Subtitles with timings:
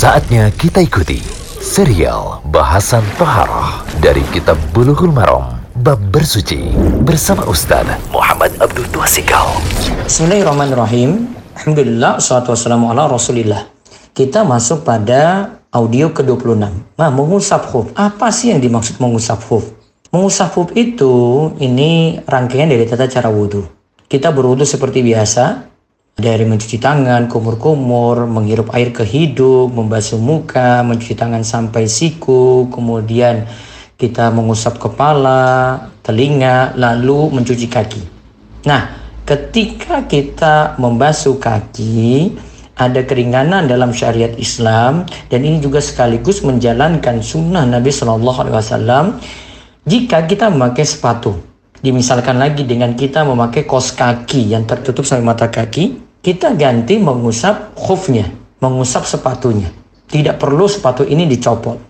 [0.00, 1.20] Saatnya kita ikuti
[1.60, 6.72] serial bahasan Toharoh dari Kitab Bulughul Maram Bab Bersuci
[7.04, 9.60] bersama Ustaz Muhammad Abdul Tuasikal.
[10.08, 11.36] Bismillahirrahmanirrahim.
[11.52, 13.68] Alhamdulillah, salatu wassalamu ala rasulillah.
[14.16, 16.96] Kita masuk pada audio ke-26.
[16.96, 17.92] Nah, mengusap huf.
[17.92, 19.68] Apa sih yang dimaksud mengusap huf?
[20.16, 23.68] Mengusap huf itu, ini rangkaian dari tata cara wudhu.
[24.08, 25.69] Kita berwudhu seperti biasa,
[26.20, 33.48] dari mencuci tangan, kumur-kumur, menghirup air ke hidung, membasuh muka, mencuci tangan sampai siku, kemudian
[33.96, 38.02] kita mengusap kepala, telinga, lalu mencuci kaki.
[38.68, 38.92] Nah,
[39.24, 42.36] ketika kita membasuh kaki,
[42.80, 49.04] ada keringanan dalam syariat Islam dan ini juga sekaligus menjalankan sunnah Nabi Shallallahu Alaihi Wasallam
[49.84, 51.36] jika kita memakai sepatu.
[51.80, 57.72] Dimisalkan lagi dengan kita memakai kos kaki yang tertutup sampai mata kaki, kita ganti mengusap
[57.72, 58.28] khufnya,
[58.60, 59.72] mengusap sepatunya.
[60.04, 61.80] Tidak perlu sepatu ini dicopot.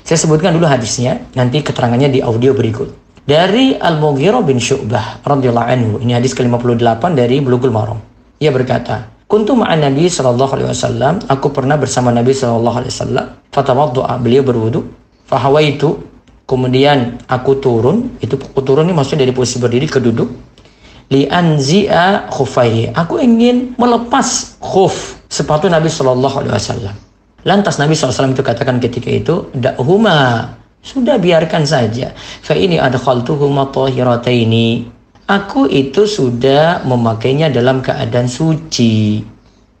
[0.00, 2.92] Saya sebutkan dulu hadisnya, nanti keterangannya di audio berikut.
[3.24, 5.92] Dari Al-Mughirah bin Syu'bah radhiyallahu anhu.
[6.00, 8.00] Ini hadis ke-58 dari Bulughul Maram.
[8.40, 13.26] Ia berkata, Kuntu ma'an Nabi sallallahu alaihi wasallam, aku pernah bersama Nabi sallallahu alaihi wasallam.
[13.48, 14.80] Fatawaddu'a, beliau berwudu.
[15.24, 16.04] Fahawaitu,
[16.44, 20.28] kemudian aku turun, itu aku turun ini maksudnya dari posisi berdiri ke duduk.
[21.12, 22.96] Li anzi'a khufaihi.
[22.96, 26.96] Aku ingin melepas khuf sepatu Nabi sallallahu alaihi wasallam.
[27.44, 30.48] Lantas Nabi SAW itu katakan ketika itu, Da'huma,
[30.80, 32.16] sudah biarkan saja.
[32.16, 34.88] Fa ini adkhaltuhuma tahirataini.
[35.28, 39.24] Aku itu sudah memakainya dalam keadaan suci.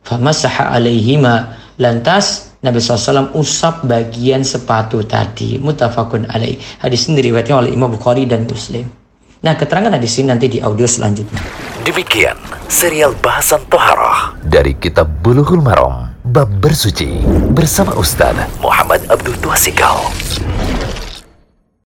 [0.04, 1.56] Famasaha alaihima.
[1.80, 5.56] Lantas Nabi SAW usap bagian sepatu tadi.
[5.60, 6.60] Mutafakun alaih.
[6.80, 9.03] Hadis ini diriwayatkan oleh Imam Bukhari dan Muslim.
[9.44, 11.36] Nah, keterangan hadis ini nanti di audio selanjutnya.
[11.84, 12.32] Demikian
[12.64, 17.20] serial bahasan Toharoh dari Kitab Bulughul Maram Bab Bersuci
[17.52, 18.32] bersama Ustaz
[18.64, 20.00] Muhammad Abdul Tuasikal.